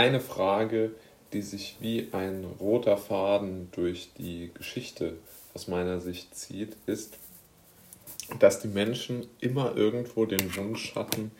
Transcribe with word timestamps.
eine 0.00 0.20
Frage, 0.20 0.92
die 1.34 1.42
sich 1.42 1.76
wie 1.80 2.08
ein 2.12 2.46
roter 2.58 2.96
Faden 2.96 3.68
durch 3.72 4.08
die 4.16 4.50
Geschichte 4.54 5.18
aus 5.52 5.68
meiner 5.68 6.00
Sicht 6.00 6.34
zieht, 6.34 6.74
ist, 6.86 7.18
dass 8.38 8.60
die 8.60 8.68
Menschen 8.68 9.26
immer 9.40 9.76
irgendwo 9.76 10.24
den 10.24 10.56
Wunsch 10.56 10.94
hatten, 10.94 11.32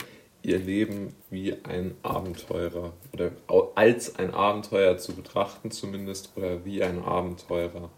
ihr 0.43 0.59
Leben 0.59 1.17
wie 1.31 1.57
ein 1.65 1.95
Abenteurer 2.03 2.93
oder 3.15 3.31
als 3.77 4.17
ein 4.17 4.35
Abenteuer 4.35 4.99
zu 4.99 5.15
betrachten 5.15 5.71
zumindest 5.71 6.31
oder 6.37 6.63
wie 6.67 6.83
ein 6.83 7.03
Abenteurer 7.03 7.89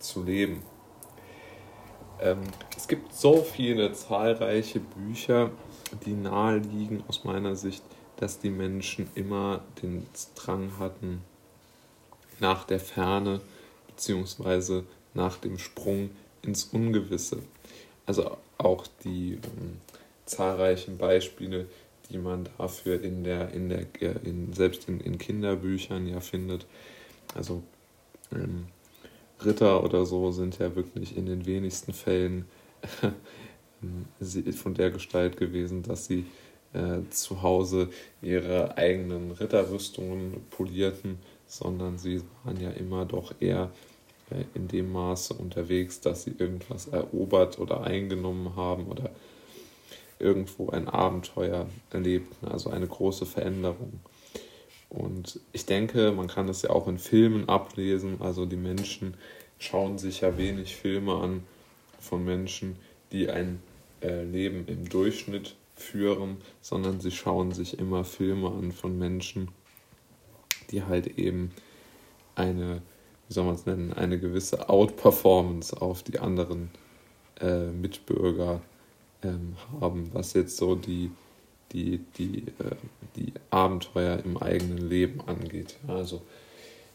zu 0.00 0.22
leben. 0.22 0.62
Ähm, 2.20 2.42
es 2.76 2.88
gibt 2.88 3.14
so 3.14 3.36
viele 3.42 3.92
zahlreiche 3.92 4.80
Bücher, 4.80 5.50
die 6.04 6.12
naheliegen 6.12 7.04
aus 7.08 7.24
meiner 7.24 7.56
Sicht, 7.56 7.82
dass 8.20 8.38
die 8.38 8.50
Menschen 8.50 9.08
immer 9.14 9.64
den 9.82 10.06
Drang 10.34 10.78
hatten 10.78 11.22
nach 12.38 12.64
der 12.64 12.78
Ferne 12.78 13.40
bzw. 13.88 14.82
nach 15.14 15.38
dem 15.38 15.58
Sprung 15.58 16.10
ins 16.42 16.64
Ungewisse. 16.64 17.38
Also 18.04 18.36
auch 18.58 18.86
die 19.04 19.32
ähm, 19.32 19.78
zahlreichen 20.26 20.98
Beispiele, 20.98 21.66
die 22.10 22.18
man 22.18 22.46
dafür 22.58 23.02
in 23.02 23.24
der, 23.24 23.52
in 23.52 23.70
der, 23.70 23.86
in, 24.22 24.52
selbst 24.52 24.86
in, 24.88 25.00
in 25.00 25.16
Kinderbüchern 25.16 26.06
ja 26.06 26.20
findet. 26.20 26.66
Also 27.34 27.62
ähm, 28.32 28.66
Ritter 29.42 29.82
oder 29.82 30.04
so 30.04 30.30
sind 30.30 30.58
ja 30.58 30.76
wirklich 30.76 31.16
in 31.16 31.24
den 31.24 31.46
wenigsten 31.46 31.94
Fällen 31.94 32.44
von 34.56 34.74
der 34.74 34.90
Gestalt 34.90 35.38
gewesen, 35.38 35.82
dass 35.82 36.04
sie 36.04 36.26
äh, 36.72 37.08
zu 37.10 37.42
Hause 37.42 37.88
ihre 38.22 38.76
eigenen 38.76 39.32
Ritterrüstungen 39.32 40.46
polierten, 40.50 41.18
sondern 41.46 41.98
sie 41.98 42.22
waren 42.44 42.60
ja 42.60 42.70
immer 42.70 43.04
doch 43.04 43.34
eher 43.40 43.70
äh, 44.30 44.44
in 44.54 44.68
dem 44.68 44.92
Maße 44.92 45.34
unterwegs, 45.34 46.00
dass 46.00 46.24
sie 46.24 46.34
irgendwas 46.38 46.86
erobert 46.88 47.58
oder 47.58 47.82
eingenommen 47.82 48.56
haben 48.56 48.86
oder 48.86 49.10
irgendwo 50.18 50.68
ein 50.70 50.88
Abenteuer 50.88 51.66
erlebten, 51.90 52.46
also 52.46 52.70
eine 52.70 52.86
große 52.86 53.26
Veränderung. 53.26 54.00
Und 54.90 55.40
ich 55.52 55.66
denke, 55.66 56.12
man 56.12 56.26
kann 56.26 56.46
das 56.46 56.62
ja 56.62 56.70
auch 56.70 56.88
in 56.88 56.98
Filmen 56.98 57.48
ablesen. 57.48 58.20
Also 58.20 58.44
die 58.44 58.56
Menschen 58.56 59.14
schauen 59.58 59.98
sich 59.98 60.20
ja 60.22 60.36
wenig 60.36 60.76
Filme 60.76 61.14
an 61.14 61.44
von 62.00 62.24
Menschen, 62.24 62.76
die 63.12 63.30
ein 63.30 63.62
äh, 64.02 64.24
Leben 64.24 64.66
im 64.66 64.88
Durchschnitt 64.88 65.54
führen, 65.80 66.38
sondern 66.60 67.00
sie 67.00 67.10
schauen 67.10 67.52
sich 67.52 67.78
immer 67.78 68.04
Filme 68.04 68.50
an 68.50 68.72
von 68.72 68.98
Menschen, 68.98 69.48
die 70.70 70.84
halt 70.84 71.18
eben 71.18 71.50
eine, 72.34 72.82
wie 73.28 73.34
soll 73.34 73.44
man 73.44 73.54
es 73.54 73.66
nennen, 73.66 73.92
eine 73.92 74.18
gewisse 74.18 74.68
Outperformance 74.68 75.80
auf 75.80 76.02
die 76.02 76.18
anderen 76.18 76.70
äh, 77.40 77.66
Mitbürger 77.66 78.60
ähm, 79.22 79.56
haben, 79.80 80.10
was 80.12 80.34
jetzt 80.34 80.56
so 80.56 80.74
die, 80.74 81.10
die, 81.72 81.98
die, 82.18 82.44
äh, 82.58 82.76
die 83.16 83.32
Abenteuer 83.50 84.20
im 84.24 84.36
eigenen 84.36 84.78
Leben 84.78 85.20
angeht. 85.26 85.76
Also 85.86 86.22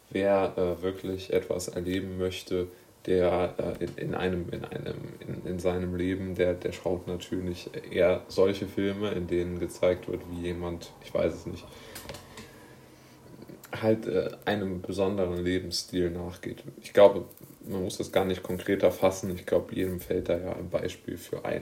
wer 0.09 0.57
äh, 0.57 0.81
wirklich 0.81 1.33
etwas 1.33 1.67
erleben 1.67 2.17
möchte, 2.17 2.67
der 3.07 3.55
äh, 3.57 3.83
in, 3.83 3.97
in, 3.97 4.15
einem, 4.15 4.49
in, 4.49 4.65
einem 4.65 4.95
in, 5.19 5.51
in 5.51 5.59
seinem 5.59 5.95
Leben, 5.95 6.35
der, 6.35 6.53
der 6.53 6.71
schaut 6.71 7.07
natürlich 7.07 7.69
eher 7.91 8.23
solche 8.27 8.67
Filme, 8.67 9.11
in 9.11 9.27
denen 9.27 9.59
gezeigt 9.59 10.07
wird, 10.07 10.21
wie 10.31 10.47
jemand, 10.47 10.91
ich 11.03 11.13
weiß 11.13 11.33
es 11.33 11.45
nicht, 11.45 11.65
halt 13.81 14.07
äh, 14.07 14.31
einem 14.45 14.81
besonderen 14.81 15.37
Lebensstil 15.37 16.09
nachgeht. 16.09 16.63
Ich 16.81 16.93
glaube, 16.93 17.25
man 17.67 17.83
muss 17.83 17.97
das 17.97 18.11
gar 18.11 18.25
nicht 18.25 18.43
konkreter 18.43 18.91
fassen. 18.91 19.33
Ich 19.35 19.45
glaube, 19.45 19.75
jedem 19.75 19.99
fällt 19.99 20.29
da 20.29 20.37
ja 20.37 20.55
ein 20.55 20.69
Beispiel 20.69 21.17
für 21.17 21.45
ein. 21.45 21.61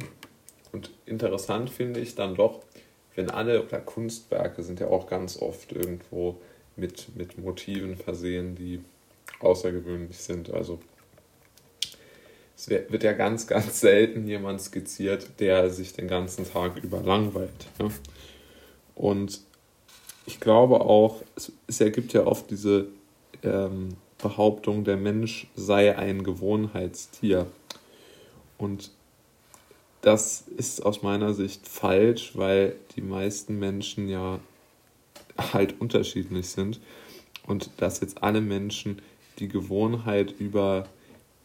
Und 0.72 0.92
interessant 1.06 1.70
finde 1.70 2.00
ich 2.00 2.16
dann 2.16 2.36
doch, 2.36 2.62
wenn 3.16 3.30
alle 3.30 3.64
oder 3.64 3.80
Kunstwerke 3.80 4.64
sind 4.64 4.80
ja 4.80 4.88
auch 4.88 5.08
ganz 5.08 5.38
oft 5.38 5.72
irgendwo 5.72 6.38
mit, 6.76 7.16
mit 7.16 7.38
Motiven 7.38 7.96
versehen, 7.96 8.56
die 8.56 8.82
außergewöhnlich 9.40 10.18
sind. 10.18 10.52
Also 10.52 10.80
es 12.56 12.70
wird 12.70 13.04
ja 13.04 13.14
ganz, 13.14 13.48
ganz 13.48 13.80
selten 13.80 14.28
jemand 14.28 14.62
skizziert, 14.62 15.40
der 15.40 15.70
sich 15.70 15.94
den 15.94 16.08
ganzen 16.08 16.50
Tag 16.50 16.84
über 16.84 17.02
langweilt. 17.02 17.68
Ja? 17.80 17.90
Und 18.96 19.42
ich 20.26 20.40
glaube 20.40 20.82
auch, 20.82 21.22
es, 21.36 21.52
es 21.68 21.82
ergibt 21.82 22.14
ja 22.14 22.26
oft 22.26 22.50
diese 22.50 22.88
ähm, 23.44 23.90
Behauptung, 24.18 24.84
der 24.84 24.98
Mensch 24.98 25.48
sei 25.56 25.98
ein 25.98 26.24
Gewohnheitstier. 26.24 27.48
Und 28.58 28.92
das 30.02 30.46
ist 30.58 30.86
aus 30.86 31.02
meiner 31.02 31.34
Sicht 31.34 31.68
falsch, 31.68 32.32
weil 32.36 32.76
die 32.96 33.02
meisten 33.02 33.60
Menschen 33.60 34.08
ja 34.10 34.40
halt 35.38 35.80
unterschiedlich 35.82 36.50
sind 36.50 36.80
und 37.48 37.70
dass 37.78 38.00
jetzt 38.00 38.24
alle 38.24 38.42
Menschen 38.42 39.02
die 39.40 39.48
Gewohnheit 39.48 40.32
über 40.40 40.88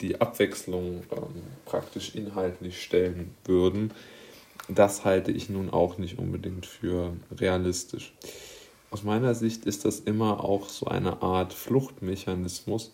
die 0.00 0.20
Abwechslung 0.20 1.02
ähm, 1.10 1.42
praktisch 1.64 2.14
inhaltlich 2.14 2.82
stellen 2.82 3.34
würden, 3.44 3.92
das 4.68 5.04
halte 5.04 5.32
ich 5.32 5.48
nun 5.48 5.70
auch 5.70 5.98
nicht 5.98 6.18
unbedingt 6.18 6.66
für 6.66 7.16
realistisch. 7.32 8.12
Aus 8.90 9.02
meiner 9.02 9.34
Sicht 9.34 9.64
ist 9.64 9.84
das 9.84 10.00
immer 10.00 10.44
auch 10.44 10.68
so 10.68 10.86
eine 10.86 11.22
Art 11.22 11.52
Fluchtmechanismus, 11.52 12.92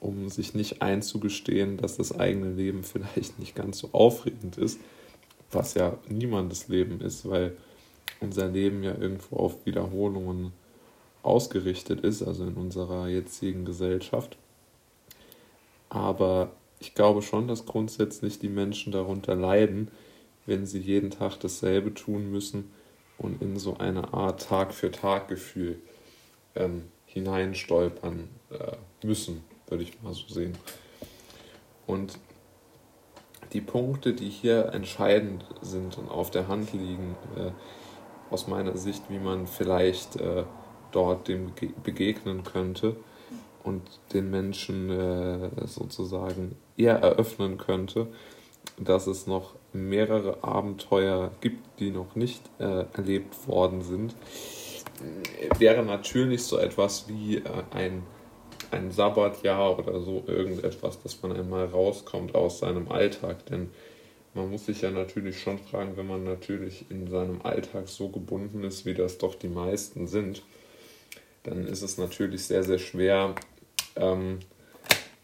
um 0.00 0.28
sich 0.28 0.54
nicht 0.54 0.82
einzugestehen, 0.82 1.76
dass 1.76 1.96
das 1.96 2.18
eigene 2.18 2.50
Leben 2.52 2.84
vielleicht 2.84 3.38
nicht 3.38 3.54
ganz 3.54 3.78
so 3.78 3.90
aufregend 3.92 4.56
ist, 4.56 4.80
was 5.50 5.74
ja 5.74 5.98
niemandes 6.08 6.68
Leben 6.68 7.00
ist, 7.00 7.28
weil 7.28 7.56
unser 8.20 8.48
Leben 8.48 8.82
ja 8.82 8.96
irgendwo 8.96 9.36
auf 9.36 9.66
Wiederholungen 9.66 10.52
ausgerichtet 11.22 12.00
ist, 12.00 12.22
also 12.22 12.44
in 12.44 12.54
unserer 12.54 13.08
jetzigen 13.08 13.64
Gesellschaft. 13.64 14.36
Aber 15.88 16.52
ich 16.78 16.94
glaube 16.94 17.22
schon, 17.22 17.48
dass 17.48 17.66
grundsätzlich 17.66 18.38
die 18.38 18.48
Menschen 18.48 18.92
darunter 18.92 19.34
leiden, 19.34 19.90
wenn 20.46 20.66
sie 20.66 20.80
jeden 20.80 21.10
Tag 21.10 21.38
dasselbe 21.40 21.94
tun 21.94 22.30
müssen 22.30 22.70
und 23.16 23.40
in 23.40 23.58
so 23.58 23.78
eine 23.78 24.12
Art 24.12 24.42
Tag-für-Tag-Gefühl 24.42 25.78
ähm, 26.54 26.84
hineinstolpern 27.06 28.28
äh, 28.50 29.06
müssen, 29.06 29.44
würde 29.68 29.84
ich 29.84 30.02
mal 30.02 30.12
so 30.12 30.28
sehen. 30.28 30.58
Und 31.86 32.18
die 33.52 33.60
Punkte, 33.60 34.14
die 34.14 34.28
hier 34.28 34.66
entscheidend 34.72 35.44
sind 35.62 35.96
und 35.96 36.08
auf 36.08 36.30
der 36.30 36.48
Hand 36.48 36.72
liegen, 36.72 37.14
äh, 37.36 37.52
aus 38.30 38.48
meiner 38.48 38.76
Sicht, 38.76 39.04
wie 39.08 39.18
man 39.18 39.46
vielleicht 39.46 40.16
äh, 40.16 40.44
dort 40.90 41.28
dem 41.28 41.52
begegnen 41.82 42.42
könnte 42.42 42.96
und 43.64 43.82
den 44.12 44.30
Menschen 44.30 44.90
äh, 44.90 45.66
sozusagen 45.66 46.56
eher 46.76 46.96
eröffnen 46.96 47.58
könnte, 47.58 48.06
dass 48.78 49.06
es 49.06 49.26
noch 49.26 49.54
mehrere 49.72 50.44
Abenteuer 50.44 51.32
gibt, 51.40 51.80
die 51.80 51.90
noch 51.90 52.14
nicht 52.14 52.42
äh, 52.58 52.84
erlebt 52.92 53.48
worden 53.48 53.82
sind, 53.82 54.14
wäre 55.58 55.82
natürlich 55.82 56.44
so 56.44 56.58
etwas 56.58 57.08
wie 57.08 57.38
äh, 57.38 57.42
ein 57.72 58.02
ein 58.70 58.90
Sabbatjahr 58.90 59.78
oder 59.78 60.00
so 60.00 60.24
irgendetwas, 60.26 61.00
dass 61.02 61.22
man 61.22 61.32
einmal 61.32 61.66
rauskommt 61.66 62.34
aus 62.34 62.58
seinem 62.58 62.90
Alltag. 62.90 63.46
Denn 63.46 63.70
man 64.34 64.50
muss 64.50 64.66
sich 64.66 64.82
ja 64.82 64.90
natürlich 64.90 65.38
schon 65.38 65.58
fragen, 65.58 65.96
wenn 65.96 66.06
man 66.06 66.24
natürlich 66.24 66.90
in 66.90 67.08
seinem 67.08 67.42
Alltag 67.42 67.88
so 67.88 68.08
gebunden 68.08 68.64
ist, 68.64 68.84
wie 68.84 68.94
das 68.94 69.18
doch 69.18 69.34
die 69.34 69.48
meisten 69.48 70.06
sind, 70.06 70.42
dann 71.44 71.66
ist 71.66 71.82
es 71.82 71.98
natürlich 71.98 72.44
sehr, 72.44 72.64
sehr 72.64 72.78
schwer, 72.78 73.34
ähm, 73.96 74.40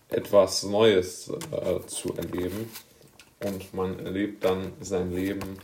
etwas 0.08 0.64
Neues 0.64 1.30
äh, 1.52 1.86
zu 1.86 2.14
erleben. 2.14 2.70
Und 3.44 3.72
man 3.72 3.98
erlebt 4.04 4.44
dann 4.44 4.72
sein 4.80 5.12
Leben 5.12 5.58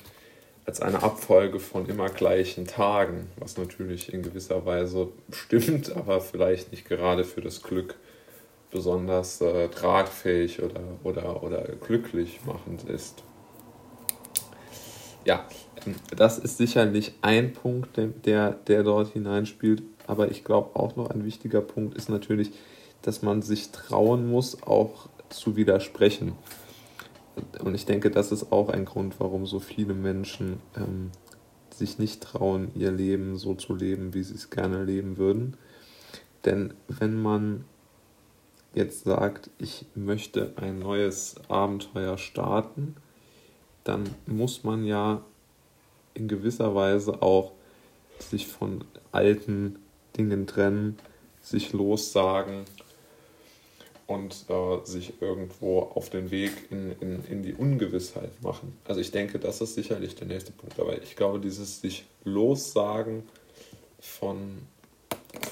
als 0.64 0.80
eine 0.80 1.02
Abfolge 1.02 1.60
von 1.60 1.86
immer 1.86 2.08
gleichen 2.08 2.66
Tagen, 2.66 3.28
was 3.36 3.56
natürlich 3.56 4.12
in 4.12 4.22
gewisser 4.22 4.66
Weise 4.66 5.08
stimmt, 5.30 5.94
aber 5.94 6.20
vielleicht 6.20 6.72
nicht 6.72 6.88
gerade 6.88 7.24
für 7.24 7.40
das 7.40 7.62
Glück 7.62 7.96
besonders 8.70 9.40
äh, 9.40 9.68
tragfähig 9.68 10.62
oder, 10.62 10.80
oder, 11.04 11.42
oder 11.42 11.62
glücklich 11.86 12.40
machend 12.44 12.84
ist. 12.84 13.22
Ja, 15.24 15.46
ähm, 15.86 15.94
das 16.16 16.38
ist 16.38 16.58
sicherlich 16.58 17.14
ein 17.22 17.52
Punkt, 17.52 17.96
der, 17.96 18.50
der 18.52 18.82
dort 18.82 19.12
hineinspielt, 19.12 19.82
aber 20.06 20.30
ich 20.30 20.44
glaube 20.44 20.78
auch 20.78 20.96
noch 20.96 21.10
ein 21.10 21.24
wichtiger 21.24 21.60
Punkt 21.60 21.96
ist 21.96 22.08
natürlich, 22.08 22.50
dass 23.02 23.22
man 23.22 23.42
sich 23.42 23.70
trauen 23.70 24.28
muss, 24.28 24.62
auch 24.62 25.08
zu 25.28 25.56
widersprechen. 25.56 26.32
Und 27.62 27.74
ich 27.74 27.84
denke, 27.84 28.10
das 28.10 28.32
ist 28.32 28.52
auch 28.52 28.68
ein 28.68 28.84
Grund, 28.84 29.20
warum 29.20 29.46
so 29.46 29.60
viele 29.60 29.94
Menschen 29.94 30.60
ähm, 30.76 31.10
sich 31.70 31.98
nicht 31.98 32.22
trauen, 32.22 32.70
ihr 32.74 32.90
Leben 32.90 33.36
so 33.36 33.54
zu 33.54 33.74
leben, 33.74 34.14
wie 34.14 34.22
sie 34.22 34.34
es 34.34 34.50
gerne 34.50 34.84
leben 34.84 35.18
würden. 35.18 35.56
Denn 36.44 36.74
wenn 36.88 37.20
man 37.20 37.64
jetzt 38.74 39.04
sagt, 39.04 39.50
ich 39.58 39.86
möchte 39.94 40.52
ein 40.56 40.78
neues 40.78 41.36
Abenteuer 41.48 42.18
starten, 42.18 42.96
dann 43.84 44.04
muss 44.26 44.64
man 44.64 44.84
ja 44.84 45.22
in 46.14 46.28
gewisser 46.28 46.74
Weise 46.74 47.22
auch 47.22 47.52
sich 48.18 48.46
von 48.46 48.84
alten 49.12 49.78
Dingen 50.16 50.46
trennen, 50.46 50.98
sich 51.40 51.72
lossagen 51.72 52.64
und 54.06 54.46
äh, 54.48 54.84
sich 54.84 55.20
irgendwo 55.20 55.80
auf 55.80 56.10
den 56.10 56.30
Weg 56.30 56.52
in, 56.70 56.92
in, 57.00 57.24
in 57.24 57.42
die 57.42 57.54
Ungewissheit 57.54 58.30
machen. 58.42 58.76
Also 58.84 59.00
ich 59.00 59.10
denke, 59.10 59.38
das 59.38 59.60
ist 59.60 59.74
sicherlich 59.74 60.14
der 60.14 60.28
nächste 60.28 60.52
Punkt. 60.52 60.78
Aber 60.78 61.00
ich 61.02 61.16
glaube, 61.16 61.40
dieses 61.40 61.80
sich 61.80 62.04
lossagen 62.24 63.24
von, 63.98 64.58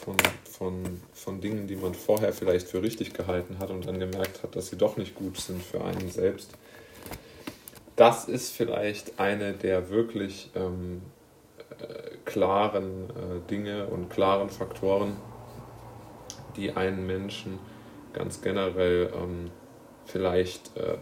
von, 0.05 0.17
von, 0.45 1.03
von 1.13 1.41
Dingen, 1.41 1.67
die 1.67 1.77
man 1.77 1.95
vorher 1.95 2.33
vielleicht 2.33 2.69
für 2.69 2.83
richtig 2.83 3.13
gehalten 3.13 3.59
hat 3.59 3.71
und 3.71 3.87
dann 3.87 3.99
gemerkt 3.99 4.43
hat, 4.45 4.55
dass 4.55 4.69
sie 4.69 4.77
doch 4.77 4.97
nicht 4.97 5.17
gut 5.17 5.37
sind 5.37 5.63
für 5.63 5.83
einen 5.85 6.11
selbst, 6.11 6.51
das 7.97 8.25
ist 8.25 8.51
vielleicht 8.51 9.21
eine 9.21 9.53
der 9.53 9.89
wirklich 9.91 10.51
ähm, 10.55 11.03
äh, 11.79 12.17
klaren 12.25 13.11
äh, 13.11 13.49
Dinge 13.51 13.87
und 13.87 14.11
klaren 14.11 14.51
Faktoren, 14.51 15.17
die 16.57 16.73
einen 16.73 17.07
Menschen 17.07 17.59
ganz 18.15 18.41
generell 18.41 19.13
ähm, 19.15 19.51
vielleicht 20.07 20.77
äh, 20.77 20.97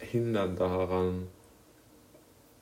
hindern 0.00 0.56
daran, 0.56 1.28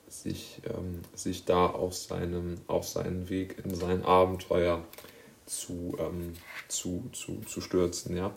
sich, 0.07 0.61
ähm, 0.65 1.01
sich 1.13 1.45
da 1.45 1.65
auf, 1.65 1.95
seinem, 1.95 2.55
auf 2.67 2.87
seinen 2.87 3.29
Weg 3.29 3.57
in 3.63 3.73
sein 3.73 4.03
Abenteuer 4.03 4.83
zu, 5.45 5.97
ähm, 5.99 6.33
zu, 6.67 7.09
zu, 7.11 7.41
zu 7.41 7.61
stürzen. 7.61 8.15
Ja? 8.15 8.33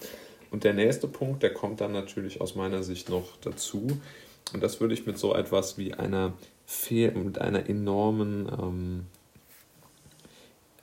Und 0.51 0.65
der 0.65 0.75
nächste 0.75 1.07
Punkt, 1.07 1.43
der 1.43 1.53
kommt 1.53 1.81
dann 1.81 1.93
natürlich 1.93 2.41
aus 2.41 2.55
meiner 2.55 2.83
Sicht 2.83 3.09
noch 3.11 3.37
dazu. 3.43 3.87
Und 4.53 4.63
das 4.63 4.81
würde 4.81 4.95
ich 4.95 5.07
mit 5.07 5.19
so 5.19 5.35
etwas 5.35 5.77
wie 5.77 5.95
einer 5.95 6.33
Fehl 6.65 7.13
mit 7.13 7.41
einer 7.41 7.69
enormen 7.69 8.49
ähm, 8.49 9.07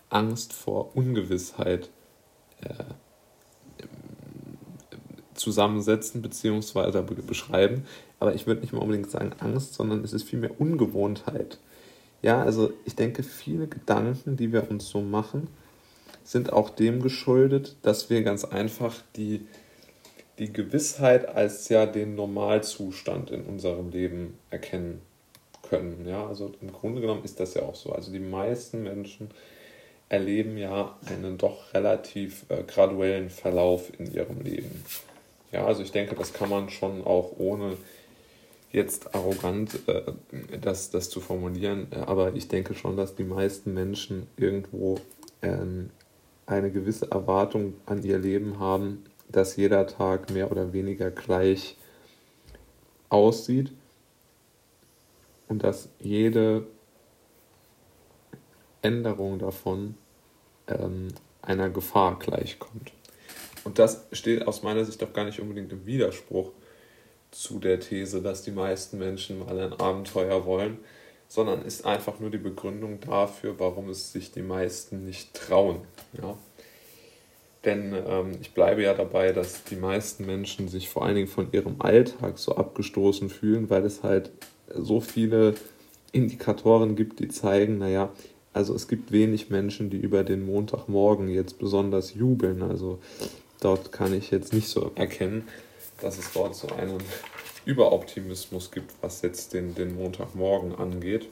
Angst 0.10 0.54
vor 0.54 0.96
Ungewissheit 0.96 1.90
äh, 2.62 2.84
zusammensetzen 5.36 6.22
bzw. 6.22 7.02
beschreiben. 7.02 7.86
Aber 8.20 8.36
ich 8.36 8.48
würde 8.48 8.62
nicht 8.62 8.74
mal 8.74 8.80
unbedingt 8.80 9.12
sagen 9.12 9.34
Angst, 9.40 9.74
sondern 9.74 10.04
es 10.04 10.14
ist 10.14 10.24
vielmehr 10.24 10.60
Ungewohntheit. 10.60 11.58
Ja, 12.22 12.42
also 12.42 12.72
ich 12.86 12.96
denke, 12.96 13.22
viele 13.22 13.68
Gedanken, 13.68 14.38
die 14.38 14.54
wir 14.54 14.72
uns 14.72 14.88
so 14.88 15.02
machen, 15.02 15.48
sind 16.24 16.54
auch 16.54 16.70
dem 16.70 17.02
geschuldet, 17.02 17.76
dass 17.82 18.10
wir 18.10 18.24
ganz 18.24 18.46
einfach 18.46 18.96
die, 19.18 19.46
die 20.40 20.54
Gewissheit 20.54 21.28
als 21.28 21.68
ja 21.68 21.86
den 21.86 22.16
Normalzustand 22.16 23.30
in 23.30 23.44
unserem 23.44 23.90
Leben 23.90 24.38
erkennen 24.50 25.02
können. 25.64 26.06
Ja, 26.08 26.26
also 26.26 26.54
im 26.62 26.72
Grunde 26.72 27.02
genommen 27.02 27.24
ist 27.26 27.40
das 27.40 27.56
ja 27.56 27.64
auch 27.64 27.76
so. 27.76 27.92
Also 27.92 28.12
die 28.12 28.20
meisten 28.20 28.84
Menschen 28.84 29.30
erleben 30.08 30.58
ja 30.58 30.98
einen 31.08 31.38
doch 31.38 31.74
relativ 31.74 32.46
äh, 32.50 32.64
graduellen 32.64 33.30
Verlauf 33.30 33.92
in 33.98 34.14
ihrem 34.14 34.42
Leben. 34.42 34.84
Ja, 35.54 35.66
also 35.66 35.84
ich 35.84 35.92
denke, 35.92 36.16
das 36.16 36.34
kann 36.34 36.50
man 36.50 36.70
schon 36.70 37.04
auch 37.06 37.34
ohne 37.38 37.78
jetzt 38.72 39.14
arrogant 39.14 39.88
äh, 39.88 40.12
das, 40.60 40.90
das 40.90 41.12
zu 41.12 41.22
formulieren, 41.22 41.88
aber 41.94 42.34
ich 42.36 42.48
denke 42.48 42.74
schon, 42.74 42.98
dass 42.98 43.16
die 43.16 43.24
meisten 43.24 43.72
Menschen 43.74 44.26
irgendwo 44.36 45.00
ähm, 45.44 45.92
eine 46.48 46.72
gewisse 46.72 47.12
Erwartung 47.12 47.76
an 47.86 48.02
ihr 48.02 48.18
Leben 48.18 48.60
haben, 48.60 49.06
dass 49.30 49.56
jeder 49.56 49.86
Tag 49.86 50.32
mehr 50.32 50.52
oder 50.52 50.74
weniger 50.74 51.12
gleich 51.12 51.78
aussieht 53.10 53.72
und 55.48 55.64
dass 55.64 55.90
jede 56.00 56.66
Änderung 58.82 59.38
davon 59.38 59.96
ähm, 60.68 61.10
einer 61.44 61.70
Gefahr 61.70 62.18
gleichkommt. 62.18 62.92
Und 63.64 63.80
das 63.80 64.06
steht 64.12 64.48
aus 64.48 64.64
meiner 64.64 64.86
Sicht 64.86 65.02
auch 65.04 65.14
gar 65.14 65.26
nicht 65.26 65.40
unbedingt 65.40 65.72
im 65.72 65.86
Widerspruch 65.86 66.52
zu 67.32 67.60
der 67.60 67.80
These, 67.80 68.22
dass 68.22 68.44
die 68.44 68.52
meisten 68.52 69.00
Menschen 69.00 69.40
mal 69.40 69.60
ein 69.60 69.74
Abenteuer 69.74 70.46
wollen, 70.46 70.78
sondern 71.28 71.64
ist 71.64 71.86
einfach 71.86 72.20
nur 72.20 72.30
die 72.30 72.38
Begründung 72.38 73.00
dafür, 73.00 73.56
warum 73.58 73.90
es 73.90 74.12
sich 74.12 74.32
die 74.32 74.44
meisten 74.44 75.06
nicht 75.06 75.34
trauen. 75.34 75.80
Ja? 76.22 76.38
Denn 77.66 77.96
ähm, 78.08 78.32
ich 78.42 78.54
bleibe 78.54 78.84
ja 78.84 78.94
dabei, 78.94 79.32
dass 79.32 79.64
die 79.64 79.78
meisten 79.78 80.26
Menschen 80.26 80.68
sich 80.68 80.90
vor 80.90 81.06
allen 81.06 81.16
Dingen 81.16 81.28
von 81.28 81.48
ihrem 81.52 81.80
Alltag 81.80 82.38
so 82.38 82.56
abgestoßen 82.56 83.30
fühlen, 83.30 83.70
weil 83.70 83.86
es 83.86 84.04
halt 84.04 84.32
so 84.76 85.00
viele 85.00 85.56
Indikatoren 86.12 86.96
gibt, 86.96 87.20
die 87.20 87.30
zeigen, 87.30 87.80
naja, 87.80 88.12
also 88.52 88.76
es 88.76 88.88
gibt 88.88 89.12
wenig 89.12 89.50
Menschen, 89.50 89.90
die 89.90 89.98
über 89.98 90.24
den 90.24 90.46
Montagmorgen 90.46 91.28
jetzt 91.30 91.58
besonders 91.58 92.14
jubeln. 92.14 92.62
Also 92.62 93.00
dort 93.64 93.92
kann 93.92 94.14
ich 94.14 94.32
jetzt 94.32 94.54
nicht 94.54 94.68
so 94.68 94.92
erkennen, 94.96 95.48
dass 96.02 96.18
es 96.18 96.32
dort 96.34 96.56
so 96.56 96.68
einen 96.70 97.02
Überoptimismus 97.66 98.72
gibt, 98.72 98.92
was 99.02 99.22
jetzt 99.22 99.54
den, 99.54 99.74
den 99.76 99.96
Montagmorgen 99.96 100.76
angeht. 100.76 101.30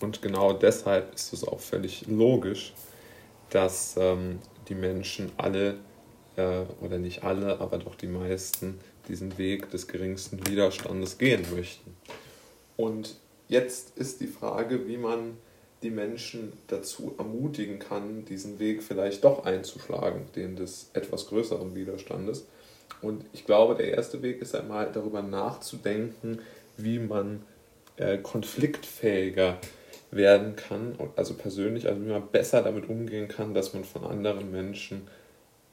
Und 0.00 0.22
genau 0.22 0.52
deshalb 0.52 1.14
ist 1.14 1.32
es 1.32 1.46
auch 1.46 1.60
völlig 1.60 2.06
logisch, 2.06 2.74
dass 3.50 3.94
ähm, 3.98 4.38
die 4.68 4.74
Menschen 4.74 5.32
alle, 5.36 5.78
äh, 6.36 6.62
oder 6.80 6.98
nicht 6.98 7.24
alle, 7.24 7.60
aber 7.60 7.78
doch 7.78 7.94
die 7.94 8.06
meisten, 8.06 8.78
diesen 9.08 9.38
Weg 9.38 9.70
des 9.70 9.86
geringsten 9.86 10.46
Widerstandes 10.46 11.18
gehen 11.18 11.44
möchten. 11.54 11.96
Und 12.76 13.16
jetzt 13.48 13.96
ist 13.96 14.20
die 14.20 14.26
Frage, 14.26 14.86
wie 14.86 14.96
man 14.96 15.38
die 15.82 15.90
Menschen 15.90 16.52
dazu 16.68 17.14
ermutigen 17.18 17.78
kann, 17.78 18.24
diesen 18.24 18.58
Weg 18.58 18.82
vielleicht 18.82 19.24
doch 19.24 19.44
einzuschlagen, 19.44 20.22
den 20.34 20.56
des 20.56 20.90
etwas 20.94 21.28
größeren 21.28 21.74
Widerstandes. 21.74 22.46
Und 23.02 23.24
ich 23.32 23.44
glaube, 23.44 23.74
der 23.74 23.92
erste 23.92 24.22
Weg 24.22 24.40
ist 24.40 24.54
einmal 24.54 24.90
darüber 24.92 25.22
nachzudenken, 25.22 26.40
wie 26.76 26.98
man 26.98 27.42
äh, 27.96 28.18
konfliktfähiger 28.18 29.58
werden 30.10 30.56
kann, 30.56 30.96
also 31.16 31.34
persönlich, 31.34 31.88
also 31.88 32.00
wie 32.04 32.10
man 32.10 32.28
besser 32.28 32.62
damit 32.62 32.88
umgehen 32.88 33.28
kann, 33.28 33.54
dass 33.54 33.74
man 33.74 33.84
von 33.84 34.04
anderen 34.04 34.50
Menschen 34.50 35.08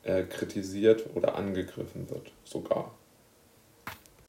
äh, 0.03 0.23
kritisiert 0.23 1.05
oder 1.15 1.35
angegriffen 1.35 2.09
wird, 2.09 2.31
sogar. 2.43 2.93